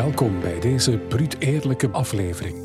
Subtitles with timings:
[0.00, 2.56] Welkom bij deze bruut eerlijke aflevering.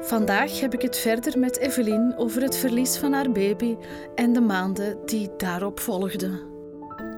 [0.00, 3.76] Vandaag heb ik het verder met Evelien over het verlies van haar baby
[4.14, 6.40] en de maanden die daarop volgden.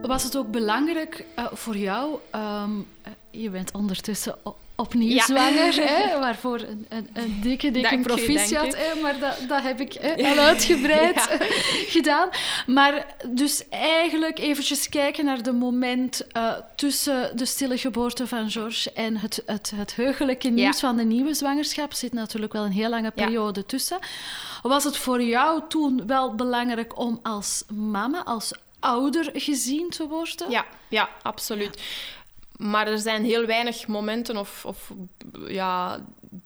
[0.02, 2.18] Was het ook belangrijk uh, voor jou?
[2.34, 2.86] Um,
[3.30, 4.36] je bent ondertussen
[4.80, 5.24] opnieuw ja.
[5.24, 8.76] zwanger, hè, waarvoor een, een, een dikke, dikke dank proficiat.
[8.76, 11.46] hè, maar dat, dat heb ik hè, al uitgebreid ja.
[11.96, 12.28] gedaan.
[12.66, 18.92] Maar dus eigenlijk eventjes kijken naar de moment uh, tussen de stille geboorte van George
[18.92, 21.92] en het, het, het heugelijke nieuws van de nieuwe zwangerschap.
[21.92, 23.98] zit natuurlijk wel een heel lange periode tussen.
[24.62, 30.50] Was het voor jou toen wel belangrijk om als mama, als ouder gezien te worden?
[30.50, 31.82] Ja, ja absoluut.
[32.58, 34.92] Maar er zijn heel weinig momenten of, of
[35.46, 36.00] ja,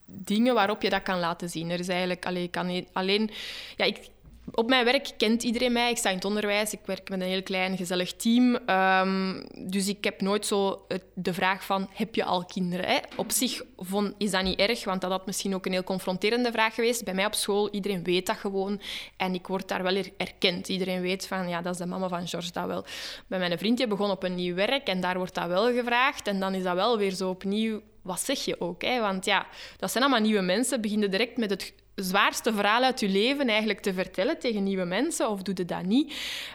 [0.07, 1.71] dingen waarop je dat kan laten zien.
[1.71, 3.31] Er is eigenlijk alleen, kan alleen
[3.77, 4.09] ja, ik,
[4.55, 5.91] op mijn werk kent iedereen mij.
[5.91, 6.73] Ik sta in het onderwijs.
[6.73, 8.59] Ik werk met een heel klein, gezellig team.
[8.67, 12.87] Um, dus ik heb nooit zo de vraag van, heb je al kinderen?
[12.87, 12.99] Hè?
[13.17, 16.53] Op zich vond, is dat niet erg, want dat had misschien ook een heel confronterende
[16.53, 17.05] vraag geweest.
[17.05, 18.81] Bij mij op school, iedereen weet dat gewoon.
[19.17, 20.69] En ik word daar wel erkend.
[20.69, 22.85] Iedereen weet van, ja, dat is de mama van George, dat wel.
[23.27, 26.27] Bij mijn vriendje begon op een nieuw werk en daar wordt dat wel gevraagd.
[26.29, 28.83] En dan is dat wel weer zo opnieuw wat zeg je ook?
[28.83, 29.01] Hè?
[29.01, 30.81] Want ja, dat zijn allemaal nieuwe mensen.
[30.81, 35.29] Beginnen direct met het zwaarste verhaal uit je leven eigenlijk te vertellen tegen nieuwe mensen,
[35.29, 36.13] of doe je dat niet?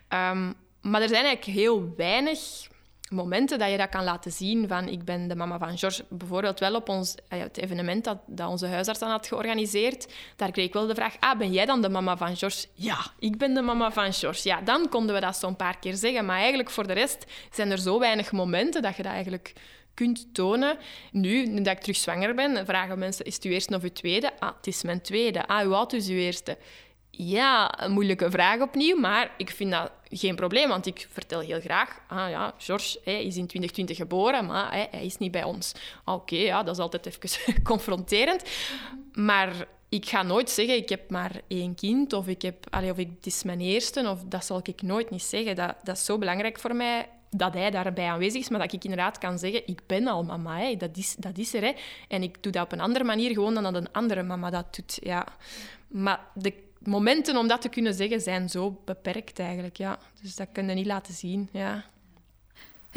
[0.10, 2.40] Um, maar er zijn eigenlijk heel weinig
[3.10, 4.68] momenten dat je dat kan laten zien.
[4.68, 6.06] Van, ik ben de mama van George.
[6.10, 10.14] Bijvoorbeeld wel op ons, eh, het evenement dat, dat onze huisarts dan had georganiseerd.
[10.36, 12.68] Daar kreeg ik wel de vraag, ah, ben jij dan de mama van George?
[12.74, 14.48] Ja, ik ben de mama van George.
[14.48, 16.26] Ja, dan konden we dat zo'n paar keer zeggen.
[16.26, 19.54] Maar eigenlijk voor de rest zijn er zo weinig momenten dat je dat eigenlijk
[19.98, 20.78] kunt tonen.
[21.12, 23.92] Nu, nu dat ik terug zwanger ben, vragen mensen, is het uw eerste of uw
[23.92, 24.40] tweede?
[24.40, 25.48] Ah, het is mijn tweede.
[25.48, 26.58] Ah, hoe oud is uw eerste?
[27.10, 31.60] Ja, een moeilijke vraag opnieuw, maar ik vind dat geen probleem, want ik vertel heel
[31.60, 35.44] graag, ah ja, George hij is in 2020 geboren, maar hij, hij is niet bij
[35.44, 35.74] ons.
[36.04, 38.44] Ah, oké, ja, dat is altijd even confronterend.
[39.14, 42.98] Maar ik ga nooit zeggen, ik heb maar één kind, of, ik heb, allee, of
[42.98, 45.56] ik, het is mijn eerste, of dat zal ik nooit niet zeggen.
[45.56, 48.84] Dat, dat is zo belangrijk voor mij dat hij daarbij aanwezig is, maar dat ik
[48.84, 50.76] inderdaad kan zeggen, ik ben al mama, hè.
[50.76, 51.62] Dat, is, dat is er.
[51.62, 51.74] Hè.
[52.08, 54.76] En ik doe dat op een andere manier gewoon dan dat een andere mama dat
[54.76, 54.98] doet.
[55.02, 55.28] Ja.
[55.88, 59.78] Maar de momenten om dat te kunnen zeggen zijn zo beperkt eigenlijk.
[59.78, 60.00] Ja.
[60.22, 61.50] Dus dat kun je niet laten zien.
[61.52, 61.84] Ja.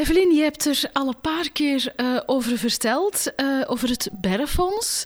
[0.01, 5.05] Evelien, je hebt er al een paar keer uh, over verteld, uh, over het Berrefonds.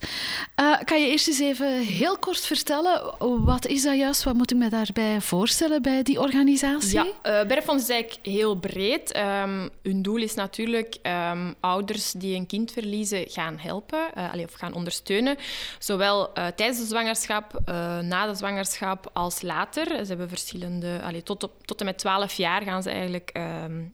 [0.61, 4.23] Uh, kan je eerst eens even heel kort vertellen, wat is dat juist?
[4.23, 7.03] Wat moet ik me daarbij voorstellen bij die organisatie?
[7.23, 9.17] Ja, Berrefonds is eigenlijk heel breed.
[9.17, 14.01] Um, hun doel is natuurlijk um, ouders die een kind verliezen gaan helpen,
[14.45, 15.37] of gaan ondersteunen.
[15.79, 17.61] Zowel tijdens de zwangerschap,
[18.03, 19.87] na de zwangerschap als later.
[19.87, 21.23] Ze hebben verschillende...
[21.25, 23.33] Tot, tot en met 12 jaar gaan ze eigenlijk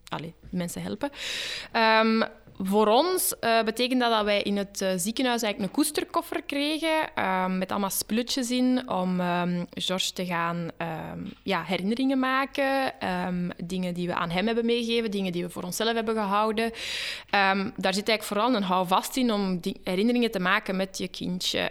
[0.09, 0.90] allee, mensen helpen.
[1.73, 2.25] Um,
[2.63, 7.09] voor ons uh, betekent dat dat wij in het uh, ziekenhuis eigenlijk een koesterkoffer kregen
[7.19, 12.93] uh, met allemaal spulletjes in om um, George te gaan um, ja, herinneringen maken,
[13.65, 16.71] dingen die we aan hem hebben meegegeven, dingen die we voor onszelf hebben gehouden.
[17.77, 21.71] daar zit eigenlijk vooral een houvast in om herinneringen te maken met je kindje.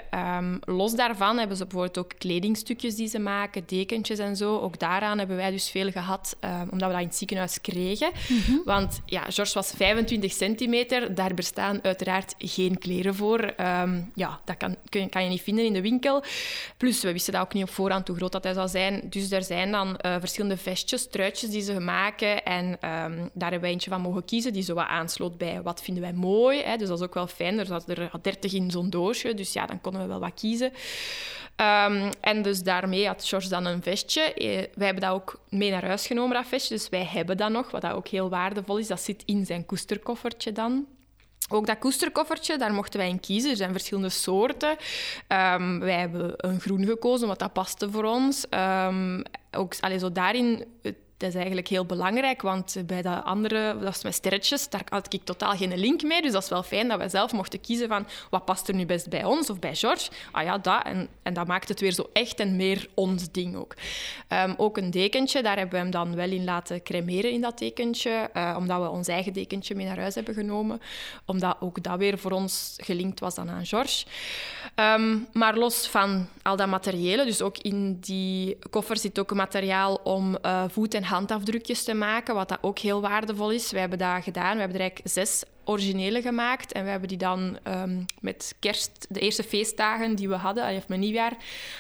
[0.66, 4.60] los daarvan hebben ze bijvoorbeeld ook kledingstukjes die ze maken, dekentjes en zo.
[4.60, 6.38] Ook daaraan hebben wij dus veel gehad,
[6.70, 8.12] omdat we dat in het ziekenhuis kregen.
[8.28, 8.62] Mm -hmm.
[8.66, 13.54] Want ja, George was 25 centimeter daar bestaan uiteraard geen kleren voor.
[13.58, 14.76] Um, ja, dat kan,
[15.10, 16.24] kan je niet vinden in de winkel.
[16.78, 19.02] Plus, we wisten dat ook niet op voorhand hoe groot dat hij zou zijn.
[19.10, 22.44] Dus er zijn dan uh, verschillende vestjes, truitjes die ze maken.
[22.44, 25.82] En um, daar hebben wij eentje van mogen kiezen die zo wat aansloot bij wat
[25.82, 26.62] vinden wij mooi.
[26.62, 26.78] Hè.
[26.78, 27.60] Dus dat is ook wel fijn.
[27.60, 30.72] Er zaten er 30 in zo'n doosje, dus ja, dan konden we wel wat kiezen.
[31.62, 34.22] Um, en dus daarmee had George dan een vestje.
[34.22, 36.76] Eh, wij hebben dat ook mee naar huis genomen, dat vestje.
[36.76, 38.88] Dus wij hebben dat nog, wat dat ook heel waardevol is.
[38.88, 40.88] Dat zit in zijn koesterkoffertje dan.
[41.52, 43.50] Ook dat koesterkoffertje, daar mochten wij in kiezen.
[43.52, 44.70] Er zijn verschillende soorten.
[45.28, 48.46] Um, wij hebben een groen gekozen, want dat paste voor ons.
[48.50, 50.66] Um, ook allee, zo daarin
[51.20, 55.14] dat is eigenlijk heel belangrijk, want bij dat andere, dat is met sterretjes, daar had
[55.14, 56.22] ik totaal geen link mee.
[56.22, 58.86] Dus dat is wel fijn dat wij zelf mochten kiezen van wat past er nu
[58.86, 60.10] best bij ons of bij George.
[60.32, 60.84] Ah ja, dat.
[60.84, 63.76] En, en dat maakt het weer zo echt en meer ons ding ook.
[64.30, 67.58] Um, ook een dekentje, daar hebben we hem dan wel in laten cremeren in dat
[67.58, 70.82] dekentje, uh, omdat we ons eigen dekentje mee naar huis hebben genomen.
[71.26, 74.06] Omdat ook dat weer voor ons gelinkt was dan aan George.
[74.76, 80.00] Um, maar los van al dat materiële, dus ook in die koffer zit ook materiaal
[80.04, 83.72] om uh, voet en handafdrukjes te maken, wat dat ook heel waardevol is.
[83.72, 84.54] We hebben dat gedaan.
[84.54, 86.72] We hebben er eigenlijk zes originele gemaakt.
[86.72, 90.88] En we hebben die dan um, met kerst, de eerste feestdagen die we hadden, of
[90.88, 91.34] met nieuwjaar,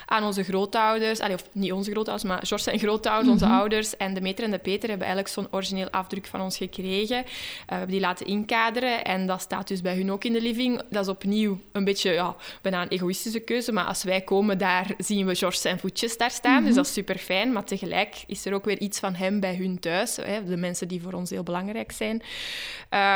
[0.05, 3.53] aan onze grootouders, of niet onze grootouders, maar George en grootouders, onze mhm.
[3.53, 7.17] ouders en de meter en de Peter hebben eigenlijk zo'n origineel afdruk van ons gekregen.
[7.17, 7.25] Uh,
[7.65, 10.81] we hebben die laten inkaderen en dat staat dus bij hun ook in de living.
[10.89, 14.93] Dat is opnieuw een beetje, ja, bijna een egoïstische keuze, maar als wij komen daar,
[14.97, 16.75] zien we George zijn voetjes daar staan, dus mhm.
[16.75, 17.53] dat is super fijn.
[17.53, 20.87] Maar tegelijk is er ook weer iets van hem bij hun thuis, hè, de mensen
[20.87, 22.21] die voor ons heel belangrijk zijn.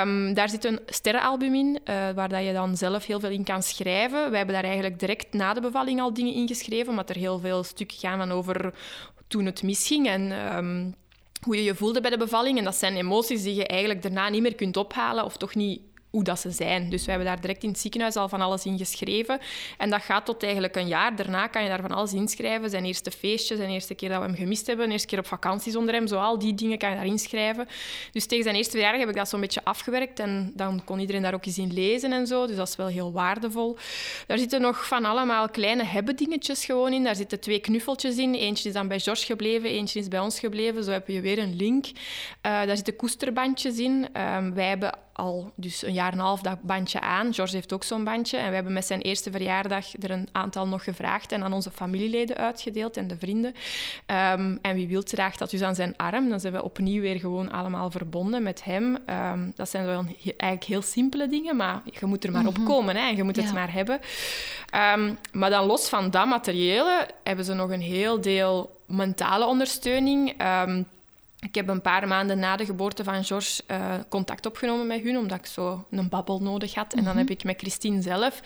[0.04, 3.44] Um, daar zit een sterrenalbum in, uh, waar dat je dan zelf heel veel in
[3.44, 4.31] kan schrijven.
[4.31, 7.39] We hebben daar eigenlijk direct na de bevalling al dingen in geschreven, omdat er heel
[7.39, 8.73] veel stukken gaan van over
[9.27, 10.55] toen het misging en...
[10.55, 10.95] Um,
[11.44, 12.57] hoe je je voelde bij de bevalling.
[12.57, 15.81] En dat zijn emoties die je eigenlijk daarna niet meer kunt ophalen of toch niet
[16.13, 16.89] hoe dat ze zijn.
[16.89, 19.39] Dus we hebben daar direct in het ziekenhuis al van alles in geschreven.
[19.77, 21.15] En dat gaat tot eigenlijk een jaar.
[21.15, 22.69] Daarna kan je daar van alles inschrijven.
[22.69, 25.71] Zijn eerste feestjes, zijn eerste keer dat we hem gemist hebben, eerste keer op vakantie
[25.71, 26.07] zonder hem.
[26.07, 27.68] Zo al die dingen kan je daar inschrijven.
[28.12, 30.19] Dus tegen zijn eerste verjaardag heb ik dat zo'n beetje afgewerkt.
[30.19, 32.48] En dan kon iedereen daar ook eens in lezen en zo.
[32.48, 33.77] Dus dat is wel heel waardevol.
[34.27, 37.04] Daar zitten nog van allemaal kleine hebben-dingetjes gewoon in.
[37.04, 38.33] Daar zitten twee knuffeltjes in.
[38.33, 40.83] Eentje is dan bij George gebleven, eentje is bij ons gebleven.
[40.83, 41.86] Zo heb je weer een link.
[41.86, 41.92] Uh,
[42.42, 44.07] daar zitten koesterbandjes in.
[44.18, 47.33] Uh, wij hebben al dus een jaar en een half dat bandje aan.
[47.33, 48.38] George heeft ook zo'n bandje.
[48.38, 51.71] En we hebben met zijn eerste verjaardag er een aantal nog gevraagd en aan onze
[51.71, 53.53] familieleden uitgedeeld en de vrienden.
[54.07, 56.29] Um, en wie wil draagt dat dus aan zijn arm.
[56.29, 58.97] Dan zijn we opnieuw weer gewoon allemaal verbonden met hem.
[59.33, 62.67] Um, dat zijn wel eigenlijk heel simpele dingen, maar je moet er maar op mhm.
[62.67, 64.00] komen hè, en je moet het maar hebben.
[64.95, 70.33] Um, maar dan los van dat materiële hebben ze nog een heel deel mentale ondersteuning.
[71.43, 75.17] Ik heb een paar maanden na de geboorte van George uh, contact opgenomen met hun,
[75.17, 76.93] omdat ik zo een babbel nodig had.
[76.93, 77.17] En dan mhm.
[77.17, 78.41] heb ik met Christine zelf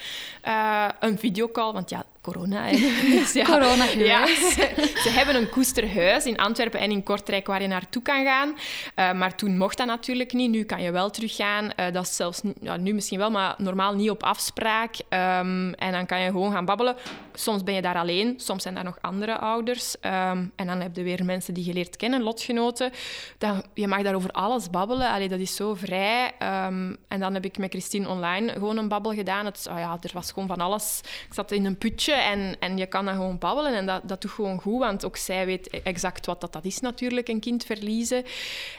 [0.47, 2.69] uh, een videocall, want ja, corona.
[3.17, 4.25] Dus ja, corona ja,
[5.03, 8.49] ze, hebben een koesterhuis in Antwerpen en in Kortrijk waar je naartoe kan gaan.
[8.49, 10.51] Uh, maar toen mocht dat natuurlijk niet.
[10.51, 11.63] Nu kan je wel teruggaan.
[11.63, 14.95] Uh, dat is zelfs ja, nu misschien wel, maar normaal niet op afspraak.
[15.09, 16.95] Um, en dan kan je gewoon gaan babbelen.
[17.33, 19.95] Soms ben je daar alleen, soms zijn daar nog andere ouders.
[20.01, 22.91] Um, en dan heb je weer mensen die je leert kennen, lotgenoten.
[23.37, 25.09] Dan, je mag daar over alles babbelen.
[25.09, 26.25] Allee, dat is zo vrij.
[26.25, 29.45] Um, en dan heb ik met Christine online gewoon een babbel gedaan.
[29.45, 31.01] Het, oh ja, er was gewoon van alles.
[31.27, 34.21] Ik zat in een putje en, en je kan dan gewoon babbelen en dat, dat
[34.21, 37.63] doet gewoon goed, want ook zij weet exact wat dat, dat is natuurlijk, een kind
[37.65, 38.23] verliezen.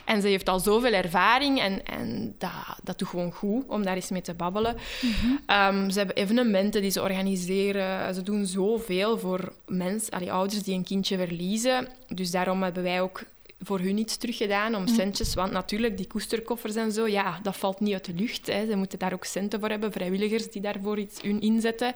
[0.04, 2.50] En ze heeft al zoveel ervaring en, en dat,
[2.82, 4.76] dat doet gewoon goed om daar eens mee te babbelen.
[5.00, 5.36] Mhm.
[5.46, 8.14] Ehm, ze hebben evenementen die ze organiseren.
[8.14, 11.88] Ze doen zoveel voor mensen, ouders die een kindje verliezen.
[12.08, 13.22] Dus daarom hebben wij ook
[13.60, 14.94] voor hun iets teruggedaan om mhm.
[14.94, 15.34] centjes.
[15.34, 18.46] Want natuurlijk, die koesterkoffers en zo, ja, dat valt niet uit de lucht.
[18.46, 18.66] Hè.
[18.66, 21.94] Ze moeten daar ook centen voor hebben, vrijwilligers die daarvoor iets hun inzetten.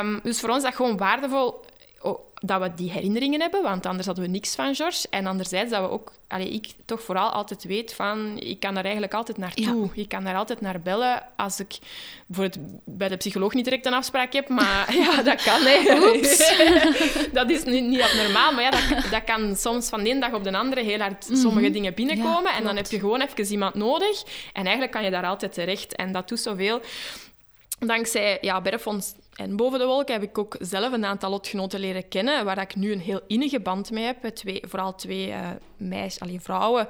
[0.00, 1.64] Um, dus voor ons is dat gewoon waardevol
[2.44, 5.06] dat we die herinneringen hebben, want anders hadden we niks van George.
[5.10, 8.82] En anderzijds dat we ook, allee, ik toch vooral altijd weet van, ik kan daar
[8.82, 9.90] eigenlijk altijd naartoe.
[9.94, 10.02] Ja.
[10.02, 11.78] Ik kan daar altijd naar bellen als ik
[12.26, 15.60] bijvoorbeeld bij de psycholoog niet direct een afspraak heb, maar ja, dat kan.
[15.60, 15.78] Hè.
[17.38, 20.32] dat is niet, niet abnormaal, maar ja, dat, dat, kan soms van de ene dag
[20.32, 21.38] op de andere heel hard mhm.
[21.38, 22.52] sommige dingen binnenkomen.
[22.52, 24.22] en dan heb je gewoon even iemand nodig.
[24.52, 25.96] En eigenlijk kan je daar altijd terecht.
[25.96, 26.80] En dat doet zoveel.
[27.78, 32.08] Dankzij ja, Berrefonds en boven de wolken heb ik ook zelf een aantal lotgenoten leren
[32.08, 34.24] kennen, waar ik nu een heel innige band mee heb.
[34.24, 36.88] Twee, vooral twee uh, meisjes, alleen vrouwen.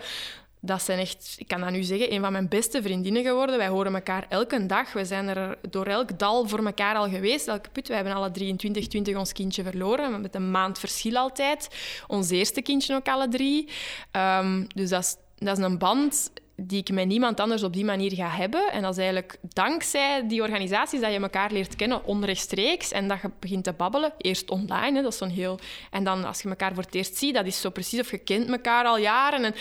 [0.60, 3.56] Dat zijn echt, ik kan dat nu zeggen, een van mijn beste vriendinnen geworden.
[3.56, 4.92] Wij horen elkaar elke dag.
[4.92, 7.88] We zijn er door elk dal voor elkaar al geweest, elke put.
[7.88, 11.68] We hebben alle 23, 20 ons kindje verloren, met een maand verschil altijd.
[12.06, 13.68] Ons eerste kindje ook alle drie.
[14.12, 17.84] Um, dus dat is, dat is een band die ik met niemand anders op die
[17.84, 18.72] manier ga hebben.
[18.72, 23.20] En dat is eigenlijk dankzij die organisaties dat je elkaar leert kennen onrechtstreeks en dat
[23.22, 24.12] je begint te babbelen.
[24.18, 25.58] Eerst online, hè, dat is zo'n heel...
[25.90, 28.18] En dan als je elkaar voor het eerst ziet, dat is zo precies of je
[28.18, 29.44] kent elkaar al jaren.
[29.44, 29.54] En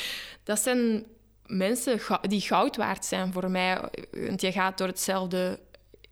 [0.44, 1.06] dat zijn
[1.46, 3.82] mensen die goud waard zijn voor mij.
[4.12, 5.60] Want je gaat door hetzelfde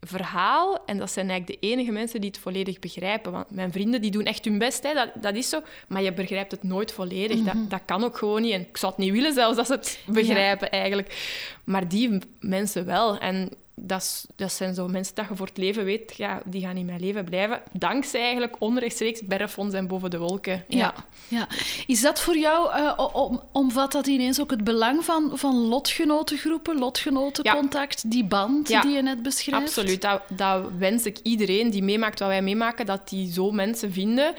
[0.02, 0.86] verhaal.
[0.86, 3.32] En dat zijn eigenlijk de enige mensen die het volledig begrijpen.
[3.32, 4.94] Want mijn vrienden die doen echt hun best, hè.
[4.94, 5.62] Dat, dat is zo.
[5.88, 7.44] Maar je begrijpt het nooit volledig.
[7.44, 7.68] dat, mhm.
[7.68, 8.54] dat kan ook gewoon niet.
[8.54, 11.40] En ik zou het niet willen zelfs dat ze het begrijpen, eigenlijk.
[11.64, 13.18] Maar die mensen wel.
[13.18, 16.78] En dat, dat zijn zo mensen dat je voor het leven weet, ja, die gaan
[16.78, 17.62] in mijn leven blijven.
[17.72, 20.66] Dankzij eigenlijk onrechtstreeks Berrefonds en Boven de Wolken.
[20.68, 20.94] Ja.
[21.28, 21.48] ja.
[21.88, 26.80] Is dat voor jou, uh, om, omvat dat ineens ook het belang van, van lotgenotengroepen,
[26.80, 29.66] lotgenotencontact, die band die je net beschrijft?
[29.66, 30.02] Absoluut.
[30.02, 34.34] Dat, dat wens ik iedereen die meemaakt wat wij meemaken, dat die zo mensen vinden.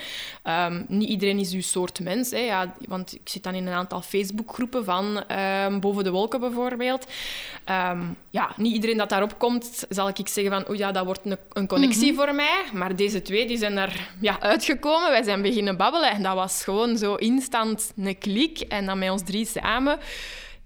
[0.45, 2.31] Um, niet iedereen is uw soort mens.
[2.31, 6.41] Hè, ja, want ik zit dan in een aantal Facebookgroepen van um, Boven de Wolken
[6.41, 7.07] bijvoorbeeld.
[7.71, 11.21] Um, ja, niet iedereen dat daarop komt, zal ik zeggen van, oh ja, dat wordt
[11.25, 12.23] een, een connectie mhm.
[12.23, 12.65] voor mij.
[12.73, 15.11] Maar deze twee die zijn daar ja, uitgekomen.
[15.11, 18.61] Wij zijn beginnen babbelen en dat was gewoon zo instant een klik.
[18.61, 19.99] En dan met ons drie samen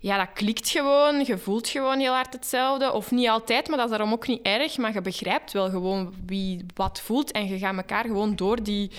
[0.07, 1.25] ja, dat klikt gewoon.
[1.25, 2.93] Je voelt gewoon heel hard hetzelfde.
[2.93, 4.77] Of niet altijd, maar dat is daarom ook niet erg.
[4.77, 7.31] Maar je begrijpt wel gewoon wie wat voelt.
[7.31, 8.91] En je gaat elkaar gewoon door die,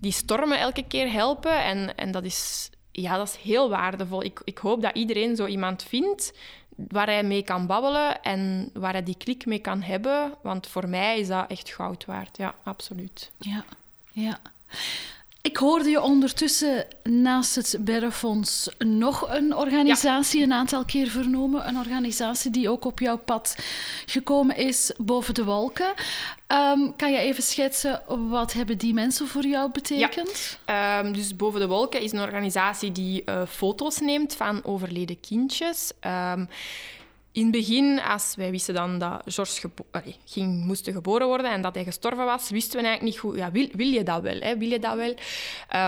[0.00, 1.64] die stormen elke keer helpen.
[1.64, 4.24] En, en dat, is, ja, dat is heel waardevol.
[4.24, 6.32] Ik, ik hoop dat iedereen zo iemand vindt
[6.76, 10.34] waar hij mee kan babbelen en waar hij die klik mee kan hebben.
[10.42, 12.36] Want voor mij is dat echt goud waard.
[12.36, 13.30] Ja, absoluut.
[13.38, 13.64] Ja,
[14.12, 14.38] ja.
[15.44, 21.68] Ik hoorde je ondertussen naast het Berrefonds nog een organisatie een aantal keer vernoemen.
[21.68, 23.56] Een organisatie die ook op jouw pad
[24.06, 25.94] gekomen is, Boven de Wolken.
[26.46, 30.58] Ehm, kan je even schetsen, wat hebben die mensen voor jou betekend?
[30.66, 30.98] Ja.
[30.98, 35.92] Um, dus Boven de Wolken is een organisatie die uh, foto's neemt van overleden kindjes.
[36.32, 36.48] Um,
[37.34, 39.68] in het begin, als wij wisten dan dat George
[40.24, 43.50] ging, moest geboren worden en dat hij gestorven was, wisten we eigenlijk niet goed, ja,
[43.50, 44.40] wil, wil je dat wel?
[44.40, 44.58] Hè?
[44.58, 45.14] Wil je dat wel?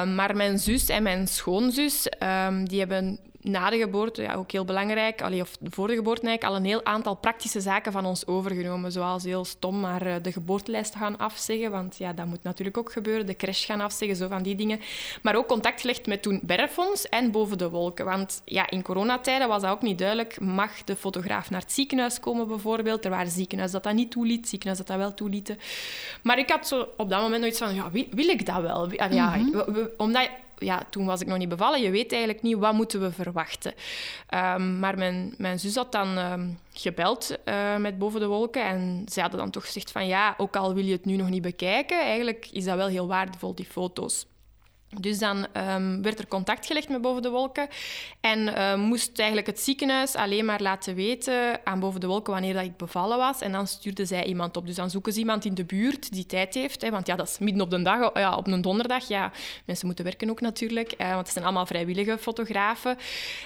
[0.03, 2.09] Um, maar mijn zus en mijn schoonzus,
[2.47, 6.27] um, die hebben na de geboorte, ja, ook heel belangrijk, allee, of voor de geboorte
[6.27, 8.93] eigenlijk, al een heel aantal praktische zaken van ons overgenomen.
[8.93, 12.93] Zoals heel stom maar uh, de geboortelijst gaan afzeggen, want ja, dat moet natuurlijk ook
[12.93, 13.27] gebeuren.
[13.27, 14.81] De crash gaan afzeggen, zo van die dingen.
[15.23, 18.05] Maar ook contact gelegd met toen Berfons en Boven de Wolken.
[18.05, 20.41] Want ja, in coronatijden was dat ook niet duidelijk.
[20.41, 23.05] Mag de fotograaf naar het ziekenhuis komen bijvoorbeeld?
[23.05, 25.59] Er waren ziekenhuizen dat dat niet toeliet, ziekenhuizen dat dat wel toelieten.
[26.23, 28.93] Maar ik had zo op dat moment nooit van, ja, wil, wil ik dat wel?
[28.93, 29.89] Ja, mm -hmm.
[29.97, 31.83] omdat ja, toen was ik nog niet bevallen.
[31.83, 33.75] Je weet eigenlijk niet wat moeten we verwachten.
[34.35, 38.65] Um, maar mijn, mijn zus had dan um, gebeld uh, met Boven de Wolken.
[38.65, 41.29] En zij hadden dan toch gezegd van ja, ook al wil je het nu nog
[41.29, 44.27] niet bekijken, eigenlijk is dat wel heel waardevol, die foto's.
[44.89, 47.69] Dus dan um, werd er contact gelegd met Boven de Wolken
[48.21, 52.55] en uh, moest eigenlijk het ziekenhuis alleen maar laten weten aan Boven de Wolken wanneer
[52.55, 53.41] dat ik bevallen was.
[53.41, 54.67] En dan stuurde zij iemand op.
[54.67, 56.83] Dus dan zoeken ze iemand in de buurt die tijd heeft.
[56.83, 59.09] Hè, want ja, dat is midden op de dag, ja, op een donderdag.
[59.09, 59.33] Ja,
[59.65, 62.97] mensen moeten werken ook natuurlijk, uh, want het zijn allemaal vrijwillige fotografen.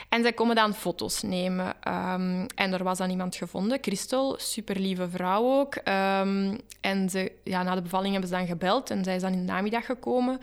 [0.09, 1.67] En zij komen dan foto's nemen.
[1.67, 5.75] Um, en er was dan iemand gevonden, Christel, super lieve vrouw ook.
[6.81, 9.47] En ze, ja, na de bevalling hebben ze dan gebeld en zij is dan in
[9.47, 10.41] de namiddag gekomen.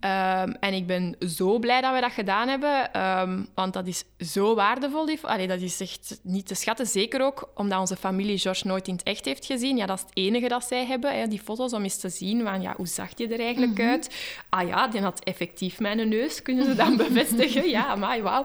[0.00, 4.04] Um, en ik ben zo blij dat we dat gedaan hebben, um, want dat is
[4.18, 5.06] zo waardevol.
[5.06, 6.86] Die, allee, dat is echt niet te schatten.
[6.86, 9.76] Zeker ook omdat onze familie George nooit in het echt heeft gezien.
[9.76, 12.42] Ja, dat is het enige dat zij hebben, hè, die foto's, om eens te zien
[12.42, 13.90] van, ja, hoe zag je er eigenlijk mm-hmm.
[13.90, 14.14] uit?
[14.48, 17.68] Ah ja, die had effectief mijn neus, kunnen ze dan bevestigen.
[17.68, 18.44] ja, maar wauw.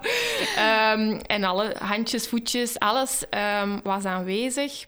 [0.94, 3.24] Um, en alle handjes, voetjes, alles
[3.84, 4.86] was aanwezig.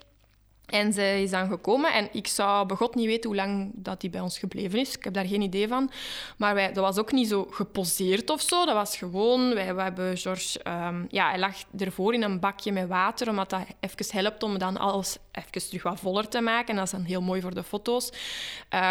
[0.66, 4.10] En ze is dan gekomen en ik zou begot niet weten hoe lang dat die
[4.10, 4.96] bij ons gebleven is.
[4.96, 5.92] Ik heb daar geen idee van.
[6.38, 8.66] Maar wij, dat was ook niet zo geposeerd of zo.
[8.66, 9.54] Dat was gewoon...
[9.54, 10.60] Wij, hebben George...
[10.68, 14.58] Um, ja, hij lag ervoor in een bakje met water, omdat dat even helpt om
[14.58, 16.70] dan alles even terug wat voller te maken.
[16.70, 18.12] En dat is dan heel mooi voor de foto's.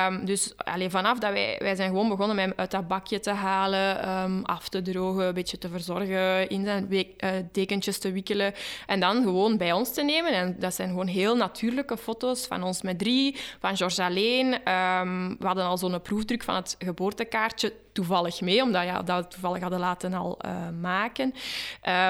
[0.08, 1.56] Um, dus allee, vanaf dat wij...
[1.58, 5.26] Wij zijn gewoon begonnen met hem uit dat bakje te halen, um, af te drogen,
[5.26, 8.54] een beetje te verzorgen, in zijn week, uh, dekentjes te wikkelen.
[8.86, 10.32] En dan gewoon bij ons te nemen.
[10.32, 14.46] En dat zijn gewoon heel natuurlijk foto's van ons met drie, van George alleen.
[14.46, 19.60] Um, we hadden al zo'n proefdruk van het geboortekaartje toevallig mee, omdat ja, dat toevallig
[19.60, 21.34] hadden laten al uh, maken.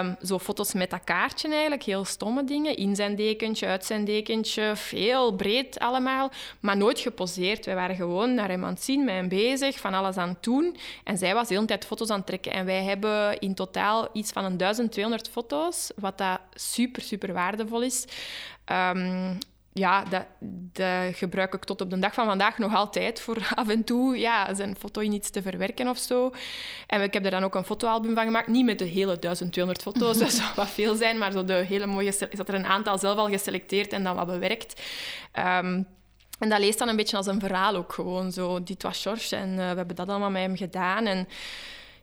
[0.00, 2.76] Um, zo foto's met dat kaartje eigenlijk, heel stomme dingen.
[2.76, 7.64] In zijn dekentje, uit zijn dekentje, heel breed allemaal, maar nooit geposeerd.
[7.64, 10.42] Wij waren gewoon naar hem aan het zien, met hem bezig, van alles aan het
[10.42, 10.76] doen.
[11.04, 12.52] En zij was de hele tijd foto's aan het trekken.
[12.52, 17.82] En wij hebben in totaal iets van een 1200 foto's, wat dat super, super waardevol
[17.82, 18.04] is.
[18.66, 19.38] Um,
[19.72, 20.24] ja, dat,
[20.72, 24.18] dat, gebruik ik tot op de dag van vandaag nog altijd voor af en toe
[24.18, 26.32] ja, zijn foto in iets te verwerken of zo.
[26.86, 28.48] En ik heb er dan ook een fotoalbum van gemaakt.
[28.48, 31.86] Niet met de hele 1200 foto's, dat zou wat veel zijn, maar zo de hele
[31.86, 32.08] mooie...
[32.08, 34.82] Is dat er een aantal zelf al geselecteerd en dan wat bewerkt.
[35.38, 35.86] Um,
[36.42, 38.62] en dat leest dan een beetje als een verhaal ook gewoon zo.
[38.62, 41.06] Dit was George en uh, we hebben dat allemaal met hem gedaan.
[41.06, 41.28] En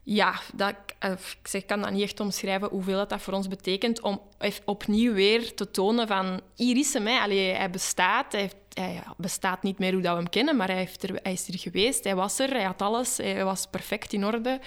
[0.02, 3.48] ja, dat, eh, ik zeg, kan dat niet echt omschrijven hoeveel dat, dat voor ons
[3.48, 4.20] betekent om
[4.64, 7.06] opnieuw weer te tonen van hier is hem.
[7.06, 7.18] Hè.
[7.18, 10.68] Allee, hij bestaat, hij, heeft, hij, bestaat niet meer hoe dat we hem kennen, maar
[10.68, 13.66] hij, heeft er, hij is er geweest, hij was er, hij had alles, hij was
[13.66, 14.60] perfect in orde.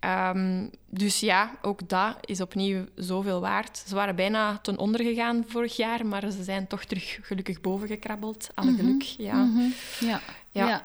[0.00, 3.84] Um, dus ja, ook dat is opnieuw zoveel waard.
[3.86, 7.88] Ze waren bijna ten onder gegaan vorig jaar, maar ze zijn toch terug gelukkig boven
[7.88, 8.48] gekrabbeld.
[8.54, 8.86] Alle mm -hmm.
[8.86, 9.34] geluk, ja.
[9.34, 9.74] Mm -hmm.
[10.08, 10.20] ja.
[10.50, 10.68] ja.
[10.68, 10.84] ja.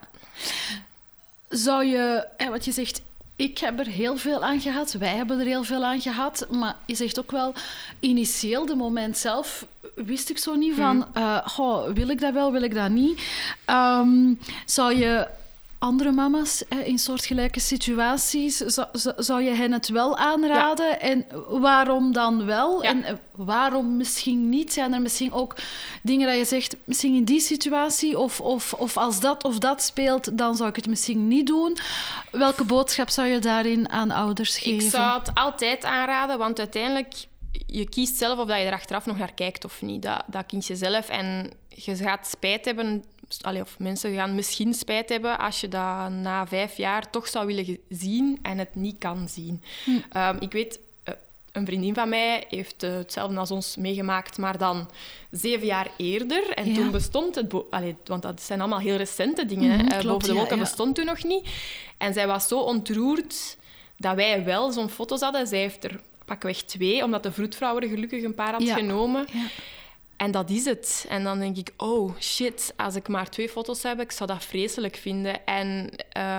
[1.49, 3.01] Zou je, wat je zegt,
[3.37, 4.93] ik heb er heel veel aan gehad.
[4.93, 6.47] Wij hebben er heel veel aan gehad.
[6.51, 7.53] Maar je zegt ook wel,
[7.99, 11.07] initieel, de moment zelf, wist ik zo niet van...
[11.17, 13.21] Uh, wil ik dat wel, wil ik dat niet?
[13.69, 15.27] Um, zou je
[15.79, 20.85] andere mama's in soortgelijke situaties, zou, zou je hen het wel aanraden?
[20.85, 20.99] Ja.
[20.99, 22.83] En waarom dan wel?
[22.83, 22.89] Ja.
[22.89, 24.73] En eh, waarom misschien niet?
[24.73, 25.55] Zijn er misschien ook
[26.01, 29.81] dingen dat je zegt, misschien in die situatie, of, of, of als dat of dat
[29.81, 31.77] speelt, dan zou ik het misschien niet doen?
[32.31, 34.85] Welke boodschap zou je daarin aan ouders geven?
[34.85, 37.13] Ik zou het altijd aanraden, want uiteindelijk
[37.65, 40.01] je kiest zelf of dat je er achteraf nog naar kijkt of niet.
[40.01, 41.09] Dat, dat kies je zelf.
[41.09, 43.03] En je gaat spijt hebben,
[43.41, 47.45] allee, of mensen gaan misschien spijt hebben als je dat na vijf jaar toch zou
[47.45, 49.63] willen zien en het niet kan zien.
[49.83, 49.91] Hm.
[50.11, 51.13] Ehm, ik weet, eh,
[51.51, 54.89] een vriendin van mij heeft hetzelfde als ons meegemaakt, maar dan
[55.31, 56.49] zeven jaar eerder.
[56.49, 57.53] En toen bestond het...
[57.69, 59.85] Allee, want dat zijn allemaal heel recente dingen.
[59.85, 61.49] Mm Boven de wolken bestond toen nog niet.
[61.97, 63.57] En zij was zo ontroerd
[63.97, 65.47] dat wij wel zo'n foto's hadden.
[65.47, 69.27] Zij heeft er pakweg twee, omdat de vroedvrouw er gelukkig een paar had genomen.
[70.17, 71.05] En dat is het.
[71.09, 74.43] En dan denk ik, oh shit, als ik maar twee foto's heb, ik zou dat
[74.43, 75.45] vreselijk vinden.
[75.45, 75.89] En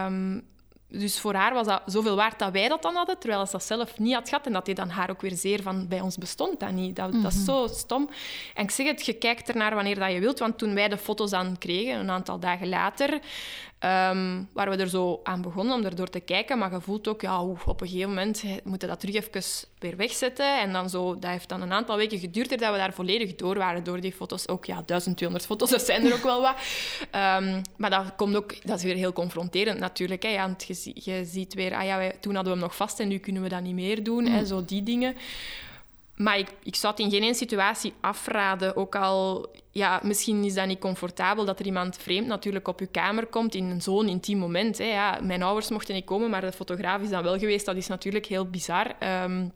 [0.06, 0.42] um,
[0.90, 3.64] dus voor haar was dat zoveel waard dat wij dat dan hadden, terwijl ze dat
[3.64, 4.46] zelf niet had gehad.
[4.46, 6.96] En dat hij dan haar ook weer zeer van, bij ons bestond dat niet.
[6.96, 7.44] Dat, dat is mhm.
[7.44, 8.08] zo stom.
[8.54, 10.38] En ik zeg het, je kijkt ernaar wanneer dat je wilt.
[10.38, 13.20] Want toen wij de foto's dan kregen, een aantal dagen later,
[13.84, 16.58] Um, waar we er zo aan begonnen om erdoor te kijken.
[16.58, 19.42] Maar je voelt ook, ja, op een gegeven moment moeten dat terug even
[19.78, 20.60] weer wegzetten.
[20.60, 23.56] En dan zo, dat heeft dan een aantal weken geduurd dat we daar volledig door
[23.58, 24.48] waren door die foto's.
[24.48, 26.54] Ook ja, 1200 foto's, dat zijn er ook wel wat.
[27.02, 30.22] Um, maar dat, komt ook, dat is weer heel confronterend natuurlijk.
[30.22, 30.28] Hè.
[30.28, 33.00] Ja, want je, je ziet weer, ah ja, wij, toen hadden we hem nog vast
[33.00, 34.26] en nu kunnen we dat niet meer doen.
[34.26, 34.46] Hè, mm.
[34.46, 35.16] zo die dingen.
[36.18, 38.76] Maar ik, ik zou het in geen één situatie afraden.
[38.76, 42.86] Ook al, ja, misschien is dat niet comfortabel dat er iemand vreemd natuurlijk op je
[42.86, 44.78] kamer komt in zo'n intiem moment.
[44.78, 44.84] Hè.
[44.84, 47.66] Ja, mijn ouders mochten niet komen, maar de fotograaf is dan wel geweest.
[47.66, 48.96] Dat is natuurlijk heel bizar.
[49.24, 49.52] Um,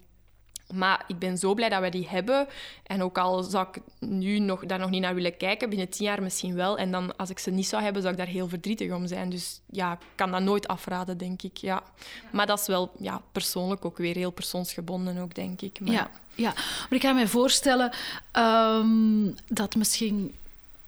[0.73, 2.47] maar ik ben zo blij dat we die hebben.
[2.87, 6.05] En ook al zou ik nu nog, daar nog niet naar willen kijken, binnen tien
[6.07, 6.79] jaar misschien wel.
[6.79, 9.31] En dan, als ik ze niet zou hebben, zou ik daar heel verdrietig om zijn.
[9.31, 11.57] Dus ja, ik kan dat nooit afraden, denk ik.
[11.57, 11.83] Ja.
[12.31, 15.81] Maar dat is wel ja, persoonlijk ook weer heel persoonsgebonden, ook, denk ik.
[15.81, 15.93] Maar...
[15.93, 17.93] Ja, ja, maar ik kan me voorstellen
[18.33, 20.35] um, dat misschien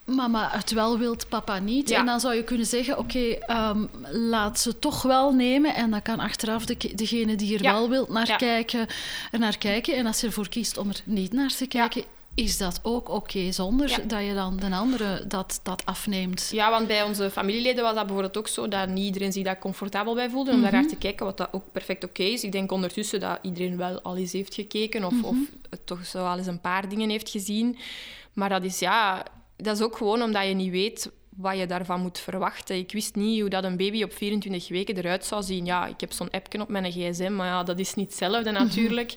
[0.04, 1.90] mama het wel wilt, papa niet.
[1.90, 5.75] En dan zou je kunnen zeggen, oké, ehm, laat ze toch wel nemen.
[5.75, 8.87] En dan kan achteraf de, degene die er wel wilt naar, kijken,
[9.30, 9.96] er naar kijken.
[9.96, 12.04] En als je ervoor kiest om er niet naar te kijken...
[12.34, 16.49] Is dat ook oké, zonder dat je dan de andere dat, dat afneemt?
[16.52, 19.58] Ja, want bij onze familieleden was dat bijvoorbeeld ook zo, dat niet iedereen zich daar
[19.58, 20.90] comfortabel bij voelde om daar naar mhm.
[20.90, 22.44] te kijken, wat dat ook perfect oké is.
[22.44, 25.37] Ik denk ondertussen dat iedereen wel al eens heeft gekeken of, mm of
[25.84, 27.76] toch zo al eens een paar dingen heeft gezien.
[28.32, 29.25] Maar dat is ja,
[29.56, 32.76] dat is ook gewoon omdat je niet weet wat je daarvan moet verwachten.
[32.76, 35.64] Ik wist niet hoe dat een baby op 24 weken eruit zou zien.
[35.64, 38.62] Ja, ik heb zo'n appje op mijn gsm, maar ja, dat is niet hetzelfde mhm.
[38.62, 39.14] natuurlijk.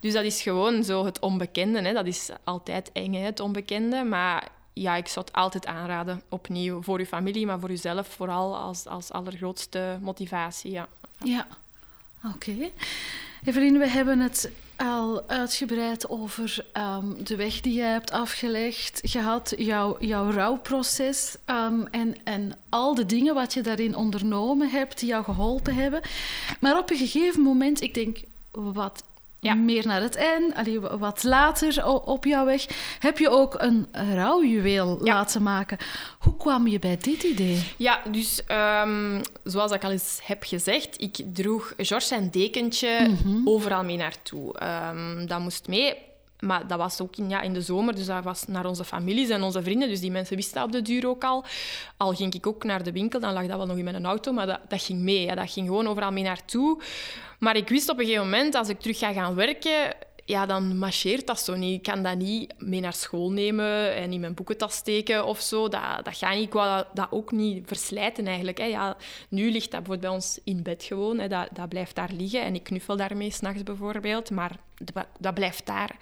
[0.00, 1.82] Dus dat is gewoon zo het onbekende.
[1.82, 1.92] Hè.
[1.92, 4.04] Dat is altijd eng, hè, het onbekende.
[4.04, 6.22] Maar ja, ik zou het altijd aanraden.
[6.28, 10.70] Opnieuw, voor je familie, maar voor jezelf vooral als, als allergrootste motivatie.
[10.70, 10.88] Ja,
[11.22, 11.46] ja.
[12.24, 12.50] oké.
[12.50, 12.72] Okay.
[13.44, 19.54] Evelien, we hebben het al uitgebreid over ehm, de weg die je hebt afgelegd, gehad,
[19.56, 25.08] jouw, jouw rouwproces um, en, en al de dingen wat je daarin ondernomen hebt, die
[25.08, 26.00] jou geholpen hebben.
[26.60, 28.18] Maar op een gegeven moment, ik denk,
[28.50, 29.02] wat
[29.46, 29.54] ja.
[29.54, 30.54] meer naar het eind,
[30.98, 32.66] wat later op jouw weg,
[32.98, 35.78] heb je ook een rouwjuweel laten maken.
[36.18, 37.72] Hoe kwam je bij dit idee?
[37.76, 38.42] Ja, dus
[38.82, 43.48] um, zoals ik al eens heb gezegd, ik droeg George zijn dekentje mhm.
[43.48, 44.54] overal mee naartoe.
[44.92, 45.94] Um, dat moest mee.
[46.40, 49.28] Maar dat was ook in, ja, in de zomer, dus dat was naar onze families
[49.28, 49.88] en onze vrienden.
[49.88, 51.44] Dus die mensen wisten dat op de duur ook al.
[51.96, 54.32] Al ging ik ook naar de winkel, dan lag dat wel nog in mijn auto,
[54.32, 55.22] maar dat, dat ging mee.
[55.22, 55.34] Ja.
[55.34, 56.80] Dat ging gewoon overal mee naartoe.
[57.38, 59.94] Maar ik wist op een gegeven moment, als ik terug ga gaan werken,
[60.26, 61.76] ja, dan marcheert dat zo niet.
[61.76, 65.68] Ik kan dat niet mee naar school nemen en in mijn boekentas steken of zo.
[65.68, 66.36] Dat, dat gaat.
[66.36, 68.58] Ik wou dat, ook niet verslijten eigenlijk.
[68.58, 68.64] Hè.
[68.64, 68.96] Ja,
[69.28, 71.18] nu ligt dat bijvoorbeeld bij ons in bed gewoon.
[71.18, 71.28] Hè.
[71.28, 74.30] Dat, dat blijft daar liggen en ik knuffel daarmee s'nachts bijvoorbeeld.
[74.30, 74.56] Maar
[75.18, 75.96] dat, blijft daar.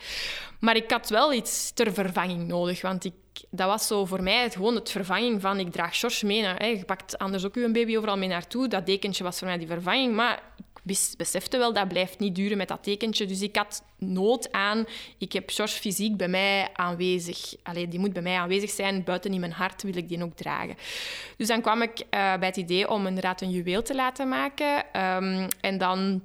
[0.60, 3.12] Maar ik had wel iets ter vervanging nodig, want ik
[3.50, 6.44] dat was zo voor mij het, gewoon het vervanging van ik draag George mee.
[6.44, 6.66] Hè.
[6.66, 8.68] Je pakt anders ook uw baby overal mee naartoe.
[8.68, 10.14] Dat dekentje was voor mij die vervanging.
[10.14, 10.42] Maar
[11.16, 13.26] besefte wel, dat blijft niet duren met dat tekentje.
[13.26, 14.84] Dus ik had nood aan,
[15.18, 17.54] ik heb George fysiek bij mij aanwezig.
[17.62, 20.36] Allee, die moet bij mij aanwezig zijn, buiten in mijn hart wil ik die ook
[20.36, 20.76] dragen.
[21.36, 24.76] Dus dan kwam ik uh, bij het idee om inderdaad een juweel te laten maken.
[25.02, 26.22] Um, en dan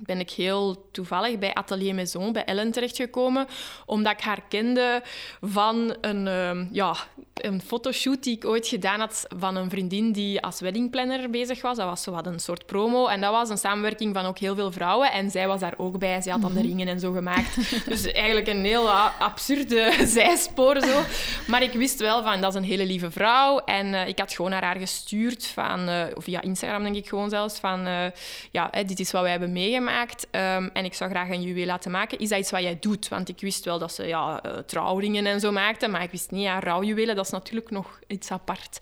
[0.00, 3.46] ben ik heel toevallig bij Atelier Maison, bij Ellen terechtgekomen,
[3.86, 5.02] omdat ik haar kende
[5.40, 6.96] van een, uh, ja,
[7.34, 11.76] een fotoshoot die ik ooit gedaan had van een vriendin die als weddingplanner bezig was.
[11.76, 13.06] Dat was zo wat een soort promo.
[13.06, 15.12] En dat was een samenwerking van ook heel veel vrouwen.
[15.12, 16.20] En zij was daar ook bij.
[16.20, 16.68] Zij had dan de mhm.
[16.68, 17.56] ringen en zo gemaakt.
[17.88, 21.00] dus eigenlijk een heel absurde zijspoor zo.
[21.46, 23.58] Maar ik wist wel van, dat is een hele lieve vrouw.
[23.58, 27.30] En uh, ik had gewoon naar haar gestuurd van, uh, via Instagram denk ik gewoon
[27.30, 28.04] zelfs, van uh,
[28.50, 29.87] ja, dit is wat wij hebben meegemaakt.
[30.30, 32.18] Um, en ik zou graag een juweel laten maken.
[32.18, 33.08] Is dat iets wat jij doet?
[33.08, 35.88] Want ik wist wel dat ze ja, trouwringen en zo maakte.
[35.88, 38.78] Maar ik wist niet, ja, rouwjuwelen, dat is natuurlijk nog iets apart.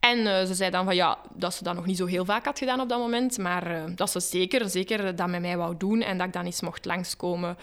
[0.00, 2.44] En eh, ze zei dan van ja, dat ze dat nog niet zo heel vaak
[2.44, 5.76] had gedaan op dat moment, maar uh, dat ze zeker, zeker dat met mij wou
[5.76, 7.56] doen en dat ik dan eens mocht langskomen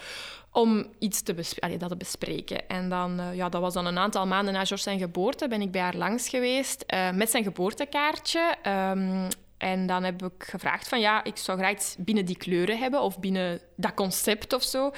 [0.50, 2.68] om iets te, allee, dat te bespreken.
[2.68, 5.70] En dan, ja, dat was dan een aantal maanden na George zijn geboorte, ben ik
[5.70, 6.84] bij haar langs geweest
[7.14, 8.56] met zijn geboortekaartje.
[8.66, 12.78] Um, en dan heb ik gevraagd van ja, ik zou graag iets binnen die kleuren
[12.78, 14.90] hebben of binnen dat concept of zo.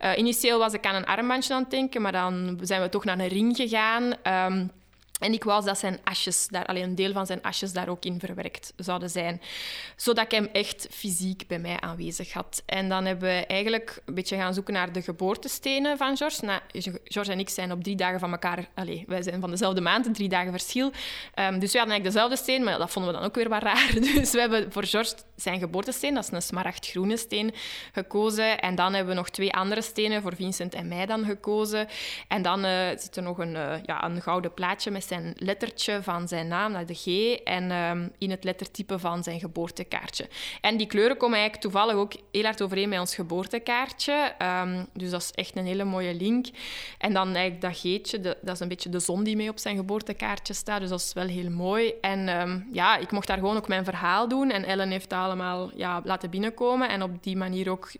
[0.00, 3.04] Uh, initieel was ik aan een armbandje aan het denken, maar dan zijn we toch
[3.04, 4.14] naar een ring gegaan.
[4.52, 4.70] Um,
[5.20, 8.04] en ik wou dat zijn asjes, daar, alleen een deel van zijn asjes daar ook
[8.04, 9.40] in verwerkt zouden zijn.
[9.96, 12.62] Zodat ik hem echt fysiek bij mij aanwezig had.
[12.66, 16.44] En dan hebben we eigenlijk een beetje gaan zoeken naar de geboortestenen van George.
[16.44, 16.60] Nou,
[17.04, 18.68] George en ik zijn op drie dagen van elkaar...
[18.74, 20.86] Allez, wij zijn van dezelfde maand, drie dagen verschil.
[20.86, 23.62] Um, dus we hadden eigenlijk dezelfde steen, maar dat vonden we dan ook weer wat
[23.62, 23.88] raar.
[24.20, 27.54] Dus we hebben voor George zijn geboortesteen, dat is een smaragdgroene steen,
[27.92, 28.60] gekozen.
[28.60, 31.88] En dan hebben we nog twee andere stenen, voor Vincent en mij dan gekozen.
[32.28, 36.02] En dan uh, zit er nog een, uh, ja, een gouden plaatje met zijn lettertje
[36.02, 37.06] van zijn naam, naar de G,
[37.44, 40.28] en ehm, in het lettertype van zijn geboortekaartje.
[40.60, 44.34] En die kleuren komen eigenlijk toevallig ook heel hard overeen met ons geboortekaartje.
[44.62, 46.46] Um, dus dat is echt een hele mooie link.
[46.98, 49.76] En dan eigenlijk dat G'tje, dat is een beetje de zon die mee op zijn
[49.76, 50.80] geboortekaartje staat.
[50.80, 51.92] Dus dat is wel heel mooi.
[52.00, 54.50] En um, ja, ik mocht daar gewoon ook mijn verhaal doen.
[54.50, 56.88] En Ellen heeft dat allemaal ja, laten binnenkomen.
[56.88, 57.90] En op die manier ook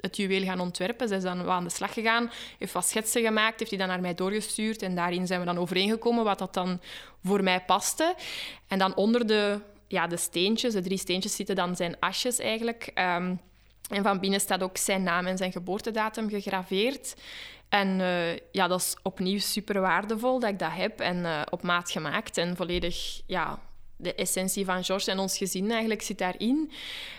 [0.00, 1.08] het juweel gaan ontwerpen.
[1.08, 4.00] Ze is dan aan de slag gegaan, heeft wat schetsen gemaakt, heeft die dan naar
[4.00, 4.82] mij doorgestuurd.
[4.82, 6.80] En daarin zijn we dan overeengekomen wat dat dan
[7.24, 8.14] voor mij paste.
[8.68, 12.90] En dan onder de, ja, de steentjes, de drie steentjes, zitten dan zijn asjes eigenlijk.
[12.94, 13.40] Um,
[13.90, 17.14] en van binnen staat ook zijn naam en zijn geboortedatum gegraveerd.
[17.68, 21.62] En uh, ja, dat is opnieuw super waardevol dat ik dat heb en uh, op
[21.62, 23.58] maat gemaakt en volledig ja,
[24.00, 26.70] de essentie van George en ons gezin eigenlijk zit daarin.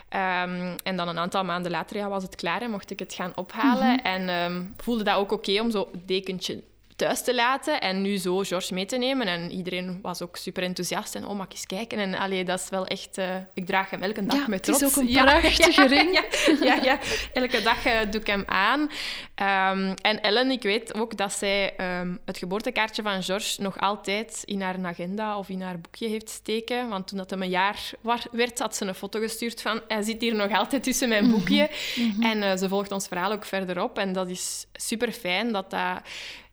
[0.09, 3.13] Um, en dan een aantal maanden later ja, was het klaar en mocht ik het
[3.13, 3.87] gaan ophalen.
[3.87, 4.27] Mm -hmm.
[4.27, 6.63] En um, voelde dat ook oké okay om zo dekentje
[7.01, 9.27] thuis te laten en nu zo George mee te nemen.
[9.27, 11.99] En iedereen was ook super enthousiast en oh, mag eens kijken.
[11.99, 13.17] En allee, dat is wel echt...
[13.17, 14.79] Uh, ik draag hem elke dag ja, met trots.
[14.79, 16.19] het is ook een prachtige ja, ring.
[16.63, 16.99] Ja, ja,
[17.33, 18.79] elke dag uh, doe ik hem aan.
[18.81, 24.41] Um, en Ellen, ik weet ook dat zij um, het geboortekaartje van George nog altijd
[24.45, 26.89] in haar agenda of in haar boekje heeft steken.
[26.89, 27.91] Want toen dat hem een jaar
[28.31, 31.69] werd, had ze een foto gestuurd van hij zit hier nog altijd tussen mijn boekje.
[31.95, 32.23] Mm -hmm.
[32.23, 33.97] En uh, ze volgt ons verhaal ook verder op.
[33.97, 36.01] En dat is super fijn dat dat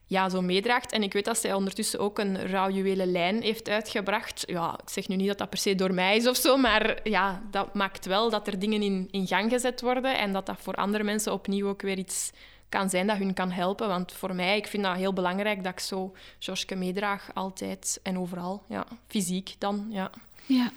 [0.09, 0.91] ja, zo meedraagt.
[0.91, 4.43] En ik weet dat zij ondertussen ook een rouwjuwelen lijn heeft uitgebracht.
[4.47, 6.99] Ja, ik zeg nu niet dat dat per se door mij is of zo, maar
[7.03, 10.57] ja, dat maakt wel dat er dingen in, in gang gezet worden en dat dat
[10.59, 12.31] voor andere mensen opnieuw ook weer iets
[12.69, 13.87] kan zijn dat hun kan helpen.
[13.87, 18.19] Want voor mij, ik vind dat heel belangrijk dat ik zo George meedraag, altijd en
[18.19, 18.63] overal.
[18.67, 20.11] Ja, fysiek dan, ja.
[20.45, 20.71] Ja.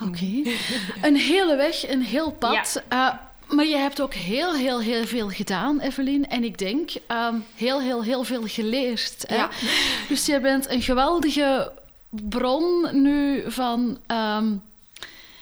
[0.00, 0.08] Oké.
[0.08, 0.56] Okay.
[1.02, 2.82] een hele weg, een heel pad.
[2.88, 3.12] Ja.
[3.12, 6.28] Uh, maar je hebt ook heel, heel, heel veel gedaan, Evelien.
[6.28, 9.24] En ik denk um, heel, heel, heel veel geleerd.
[9.26, 9.36] Hè?
[9.36, 9.50] Ja.
[10.08, 11.72] Dus je bent een geweldige
[12.10, 14.62] bron nu van um,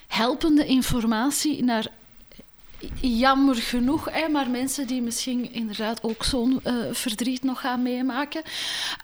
[0.06, 1.86] helpende informatie naar
[3.00, 8.42] jammer genoeg, hè, maar mensen die misschien inderdaad ook zo'n uh, verdriet nog gaan meemaken.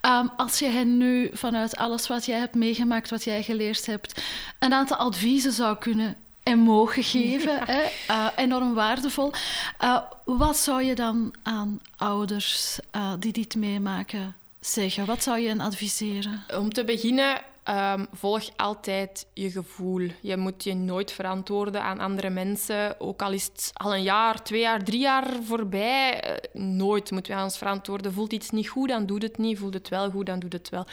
[0.06, 4.22] Um, als je hen nu vanuit alles wat jij hebt meegemaakt, wat jij geleerd hebt,
[4.58, 7.52] een aantal adviezen zou kunnen en mogen geven.
[7.52, 7.64] Ja.
[7.64, 7.82] Hè?
[8.10, 9.32] Uh, enorm waardevol.
[9.80, 15.06] Uh, wat zou je dan aan ouders uh, die dit meemaken zeggen?
[15.06, 16.44] Wat zou je hen adviseren?
[16.54, 20.08] Om te beginnen, um, volg altijd je gevoel.
[20.20, 23.00] Je moet je nooit verantwoorden aan andere mensen.
[23.00, 26.40] Ook al is het al een jaar, twee jaar, drie jaar voorbij.
[26.52, 28.12] nooit moeten we ons verantwoorden.
[28.12, 29.58] Voelt iets niet goed, dan doet het niet.
[29.58, 30.86] Voelt het wel goed, dan doet het wel.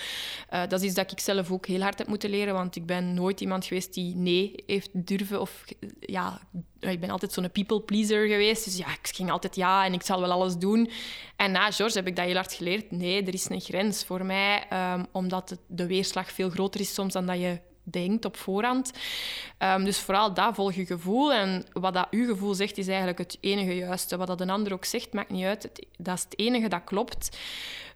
[0.49, 2.53] dat is iets dat ik zelf ook heel hard heb moeten leren.
[2.53, 5.63] Want ik ben nooit iemand geweest die nee heeft durven of
[5.99, 6.41] ja,
[6.79, 8.65] ik ben altijd zo'n people pleaser geweest.
[8.65, 10.89] Dus ja, ik ging altijd ja en ik zal wel alles doen.
[11.35, 12.91] En na George heb ik dat heel hard geleerd.
[12.91, 14.63] Nee, er is een grens voor mij,
[14.93, 18.91] um, omdat de weerslag veel groter is soms dan dat je denkt op voorhand.
[19.59, 21.33] Um, dus vooral dat, volg je gevoel.
[21.33, 24.17] En wat dat uw gevoel zegt, is eigenlijk het enige juiste.
[24.17, 25.69] Wat dat een ander ook zegt, maakt niet uit.
[25.97, 27.37] Dat is het enige dat klopt.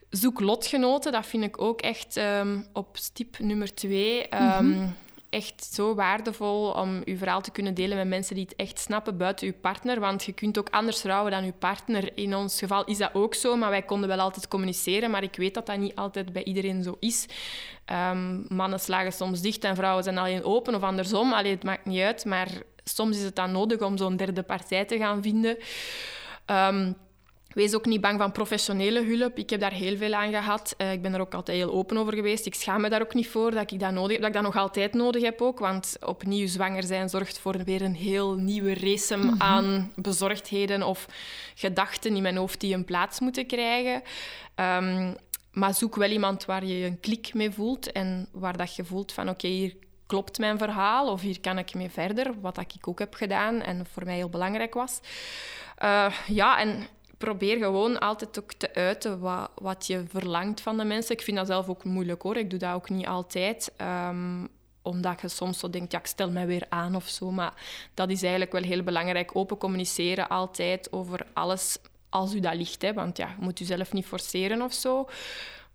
[0.10, 4.28] Zoek lotgenoten, dat vind ik ook echt um, op stip nummer twee.
[4.30, 4.96] Mm-hmm
[5.34, 9.18] echt zo waardevol om je verhaal te kunnen delen met mensen die het echt snappen
[9.18, 10.00] buiten je partner.
[10.00, 12.18] Want je kunt ook anders rouwen dan je partner.
[12.18, 15.12] In ons geval is dat ook zo, maar wij konden wel altijd communiceren.
[15.12, 17.26] Maar ik weet dat dat niet altijd bij iedereen zo is.
[17.92, 21.34] Um, mannen slagen soms dicht en vrouwen zijn alleen open of andersom.
[21.34, 22.50] Allee, het maakt niet uit, maar
[22.84, 25.58] soms is het dan nodig om zo'n derde partij te gaan vinden.
[26.46, 26.96] Um,
[27.54, 29.38] Wees ook niet bang van professionele hulp.
[29.38, 30.76] Ik heb daar heel veel aan gehad.
[30.78, 32.46] Uh, ik ben er ook altijd heel open over geweest.
[32.46, 34.44] Ik schaam me daar ook niet voor dat ik dat nodig heb, dat ik dat
[34.44, 35.60] nog altijd nodig heb ook.
[35.60, 39.42] Want opnieuw zwanger zijn zorgt voor weer een heel nieuwe race mm -hmm.
[39.42, 41.08] aan bezorgdheden of
[41.56, 44.02] gedachten in mijn hoofd die een plaats moeten krijgen.
[44.56, 45.16] Um,
[45.52, 49.12] maar zoek wel iemand waar je een klik mee voelt en waar dat je voelt
[49.12, 49.76] van oké, hier
[50.08, 53.62] klopt mijn verhaal of hier kan ik mee verder, wat dat ik ook heb gedaan
[53.62, 55.00] en voor mij heel belangrijk was.
[55.84, 60.84] Uh, ja, en probeer gewoon altijd ook te uiten wat, wat je verlangt van de
[60.84, 61.16] mensen.
[61.16, 63.72] Ik vind dat zelf ook moeilijk hoor, ik doe dat ook niet altijd.
[64.10, 64.50] Um,
[64.84, 67.32] omdat je soms zo denkt, ja, ik stel mij weer aan of zo.
[67.32, 67.54] Maar
[67.94, 69.36] dat is eigenlijk wel heel belangrijk.
[69.36, 71.78] Open communiceren altijd over alles
[72.10, 72.82] als u dat ligt.
[72.82, 72.94] Hè.
[72.94, 75.10] Want ja, je moet u zelf niet forceren of zo.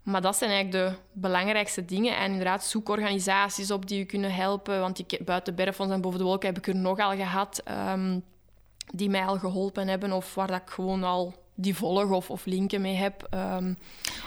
[0.02, 2.16] Maar dat zijn eigenlijk de belangrijkste dingen.
[2.16, 4.80] En inderdaad, zoek organisaties op die u kunnen helpen.
[4.80, 7.62] Want ik, buiten Berfons en Boven de Wolken heb ik er nogal gehad...
[7.92, 8.24] Um,
[8.94, 12.44] die mij al geholpen hebben of waar dat ik gewoon al die volg of, of
[12.44, 13.26] linken mee heb.
[13.30, 13.74] Ehm,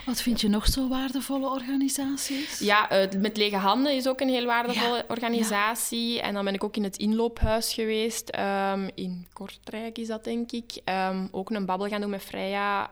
[0.06, 2.60] Wat vind je nog zo waardevolle organisaties?
[2.60, 6.22] Ja, uh, met Lege Handen is ook een heel waardevolle organisatie.
[6.22, 8.38] En dan ben ik ook in het inloophuis geweest.
[8.40, 10.82] Um, in Kortrijk is dat, denk ik.
[10.86, 12.92] Um, ook een babbel gaan doen met Freya.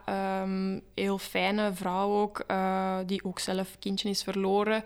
[0.94, 4.84] heel fijne vrouw ook, uh, die ook zelf kindje is verloren.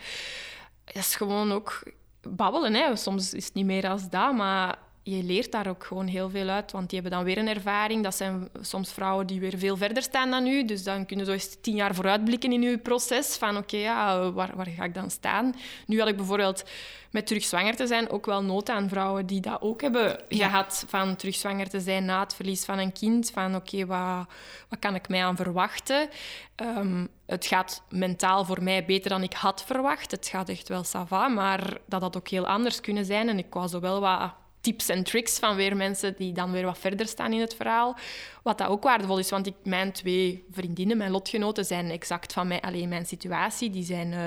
[0.84, 1.92] Dat is gewoon ook
[2.28, 2.74] babbelen.
[2.74, 2.96] Hè.
[2.96, 6.48] Soms is het niet meer als dat, maar je leert daar ook gewoon heel veel
[6.48, 8.02] uit, want die hebben dan weer een ervaring.
[8.02, 10.64] Dat zijn soms vrouwen die weer veel verder staan dan u.
[10.64, 13.36] Dus dan kunnen zo eens tien jaar vooruitblikken in uw proces.
[13.36, 15.54] Van oké, ja, waar, waar ga ik dan staan?
[15.86, 16.64] Nu had ik bijvoorbeeld
[17.10, 20.84] met terug zwanger te zijn ook wel nood aan vrouwen die dat ook hebben gehad.
[20.88, 23.30] Van terug zwanger te zijn na het verlies van een kind.
[23.30, 24.26] Van oké, wat,
[24.68, 26.08] wat kan ik mij aan verwachten?
[26.56, 30.10] Um, het gaat mentaal voor mij beter dan ik had verwacht.
[30.10, 33.28] Het gaat echt wel sava, maar dat had ook heel anders kunnen zijn.
[33.28, 34.32] En ik wou zo wel wat
[34.64, 37.96] tips en tricks van weer mensen die dan weer wat verder staan in het verhaal.
[38.42, 42.48] Wat dat ook waardevol is, want ik, mijn twee vriendinnen, mijn lotgenoten, zijn exact van
[42.48, 43.70] mij, alleen mijn situatie.
[43.70, 44.18] Die zijn uh,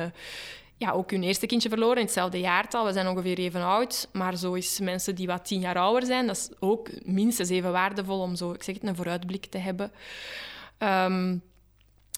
[0.78, 2.86] ja, ook hun eerste kindje verloren in hetzelfde jaartal.
[2.86, 4.10] We zijn ongeveer even oud.
[4.12, 7.72] Maar zo is mensen die wat tien jaar ouder zijn, dat is ook minstens even
[7.72, 9.92] waardevol om zo, ik zeg het, een vooruitblik te hebben.
[10.80, 11.42] Um,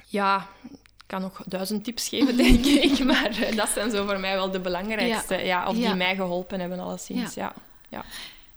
[0.05, 3.03] ja, ik kan nog duizend tips geven, denk ik.
[3.03, 5.35] Maar uh, dat zijn zo voor mij wel de belangrijkste.
[5.35, 5.41] Ja.
[5.41, 7.33] ja of die mij geholpen hebben, alleszins.
[7.33, 7.43] Ja.
[7.43, 7.67] ja.
[7.89, 8.05] Ja.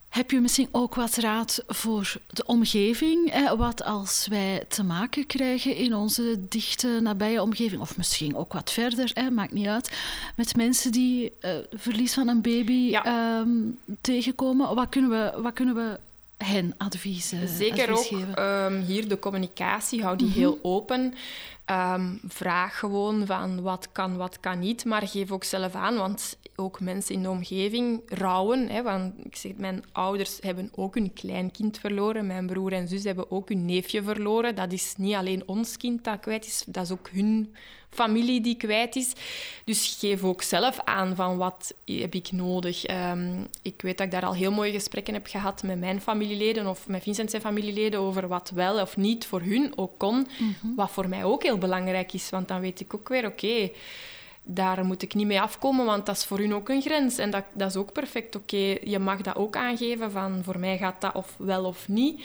[0.08, 3.30] Heb je misschien ook wat raad voor de omgeving?
[3.30, 3.56] Hè?
[3.56, 8.72] Wat als wij te maken krijgen in onze dichte, nabije omgeving, of misschien ook wat
[8.72, 9.30] verder, hè?
[9.30, 9.92] maakt niet uit,
[10.36, 13.48] met mensen die uh, verlies van een baby ehm,
[14.00, 14.74] tegenkomen?
[14.74, 15.98] Wat kunnen we, wat kunnen we
[16.44, 20.40] hen adviezen Zeker advies ook um, hier de communicatie, hou die mm -hmm.
[20.40, 21.14] heel open.
[21.70, 26.36] Um, vraag gewoon van wat kan, wat kan niet, maar geef ook zelf aan, want
[26.62, 28.68] ook mensen in de omgeving rouwen.
[28.68, 32.26] Hè, want ik zeg, mijn ouders hebben ook hun kleinkind verloren.
[32.26, 34.54] Mijn broer en zus hebben ook hun neefje verloren.
[34.54, 37.54] Dat is niet alleen ons kind dat kwijt is, dat is ook hun
[37.92, 39.12] familie die kwijt is.
[39.64, 42.90] Dus geef ook zelf aan van wat heb ik nodig.
[42.90, 46.66] Um, ik weet dat ik daar al heel mooie gesprekken heb gehad met mijn familieleden
[46.66, 50.16] of met Vincent zijn familieleden over wat wel of niet voor hun ook kon.
[50.16, 50.74] Mm -hmm.
[50.74, 53.46] Wat voor mij ook heel belangrijk is, want dan weet ik ook weer, oké...
[53.46, 53.72] Okay,
[54.42, 57.18] daar moet ik niet mee afkomen, want dat is voor hun ook een grens.
[57.18, 58.36] En dat, dat is ook perfect.
[58.36, 62.20] Oké, je mag dat ook aangeven van voor mij gaat dat of wel of niet.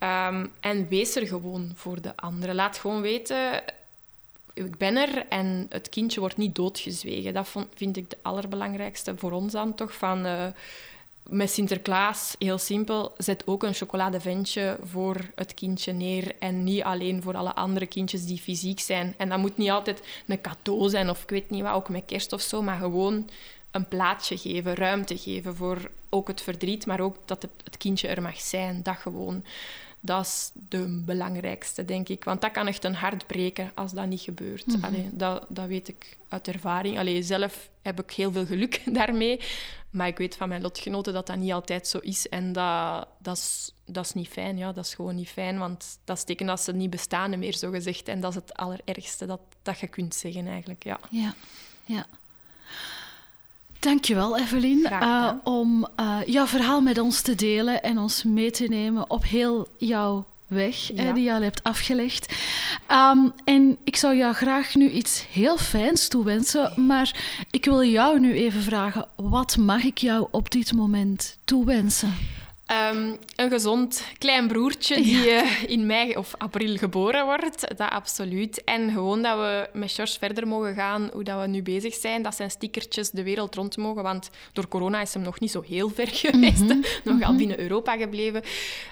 [0.00, 2.54] Um, en wees er gewoon voor de anderen.
[2.54, 3.62] Laat gewoon weten,
[4.54, 7.34] ik ben er en het kindje wordt niet doodgezwegen.
[7.34, 9.94] Dat vind ik de allerbelangrijkste voor ons dan toch.
[9.94, 10.46] Van, uh,
[11.28, 17.22] met Sinterklaas, heel simpel, zet ook een chocoladeventje voor het kindje neer en niet alleen
[17.22, 19.14] voor alle andere kindjes die fysiek zijn.
[19.16, 22.04] En dat moet niet altijd een cadeau zijn of ik weet niet wat, ook met
[22.06, 23.28] kerst of zo, maar gewoon
[23.70, 28.22] een plaatsje geven, ruimte geven voor ook het verdriet, maar ook dat het kindje er
[28.22, 29.44] mag zijn, dat gewoon.
[30.06, 32.24] Dat is de belangrijkste, denk ik.
[32.24, 34.66] Want dat kan echt een hart breken als dat niet gebeurt.
[34.66, 36.98] Mm Allee, dat, dat weet ik uit ervaring.
[36.98, 39.40] Allee, zelf heb ik heel veel geluk daarmee.
[39.90, 42.28] Maar ik weet van mijn lotgenoten dat dat niet altijd zo is.
[42.28, 44.56] En dat, dat, is, dat is niet fijn.
[44.56, 44.72] Ja.
[44.72, 45.58] Dat is gewoon niet fijn.
[45.58, 48.08] Want dat betekent dat ze niet bestaan meer, zo gezegd.
[48.08, 50.84] En dat is het allerergste dat, dat je kunt zeggen, eigenlijk.
[50.84, 51.34] Ja, ja.
[51.84, 52.06] ja.
[53.80, 58.64] Dankjewel, Evelien, uh, om uh, jouw verhaal met ons te delen en ons mee te
[58.64, 61.12] nemen op heel jouw weg ja.
[61.12, 62.34] die je al hebt afgelegd.
[62.90, 67.14] Um, en ik zou jou graag nu iets heel fijns toewensen, maar
[67.50, 72.14] ik wil jou nu even vragen, wat mag ik jou op dit moment toewensen?
[72.72, 75.42] Um, een gezond klein broertje die ja.
[75.42, 78.64] uh, in mei of april geboren wordt, dat absoluut.
[78.64, 82.22] En gewoon dat we met George verder mogen gaan hoe dat we nu bezig zijn.
[82.22, 85.62] Dat zijn stickertjes de wereld rond mogen, want door corona is hem nog niet zo
[85.62, 86.60] heel ver geweest.
[86.60, 86.84] Mm -hmm.
[87.04, 87.36] nog mm -hmm.
[87.36, 88.42] binnen Europa gebleven.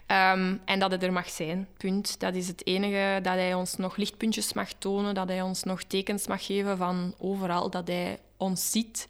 [0.06, 2.20] Um, en dat het er mag zijn, punt.
[2.20, 5.82] Dat is het enige, dat hij ons nog lichtpuntjes mag tonen, dat hij ons nog
[5.82, 9.08] tekens mag geven van overal, dat hij ons ziet.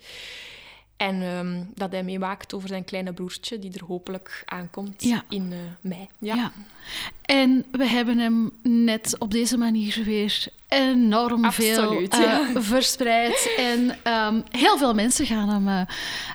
[1.04, 5.58] En ehm, dat hij meewaakt over zijn kleine broertje, die er hopelijk aankomt in uh,
[5.80, 6.08] mei.
[6.18, 6.34] Ja.
[6.34, 6.52] ja.
[7.22, 13.54] En we hebben hem net op deze manier weer enorm veel uh, verspreid.
[13.56, 15.80] En um, heel veel mensen gaan hem uh,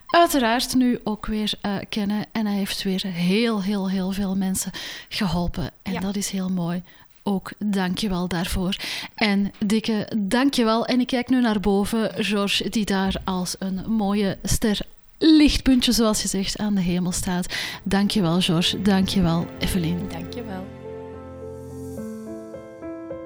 [0.08, 1.54] uiteraard nu ook weer
[1.90, 2.26] kennen.
[2.32, 4.72] En hij heeft weer heel, heel, heel veel mensen
[5.10, 5.72] geholpen.
[5.82, 6.84] En dat is heel mooi
[7.24, 8.76] ook dankjewel daarvoor.
[9.16, 10.86] En dikke dankjewel.
[10.86, 14.80] En ik kijk nu naar boven, George, die daar als een mooie ster
[15.20, 17.56] lichtpuntje, zoals je zegt, aan de hemel staat.
[17.84, 18.82] Dankjewel, George.
[18.82, 20.00] Dankjewel, Evelien.
[20.08, 20.66] Dankjewel.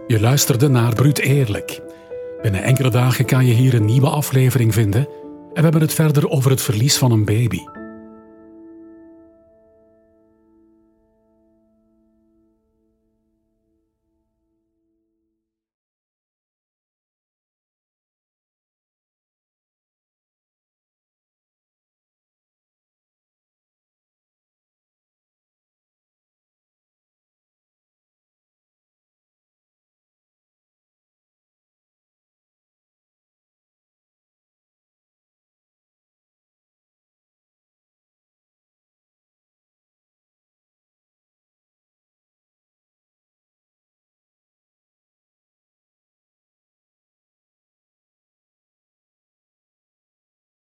[0.08, 1.82] Je luisterde naar Bruut Eerlijk.
[2.42, 5.02] Binnen enkele dagen kan je hier een nieuwe aflevering vinden.
[5.02, 7.60] En we hebben het verder over het verlies van een baby.